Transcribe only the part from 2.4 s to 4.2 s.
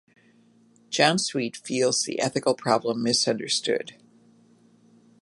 problem misunderstood.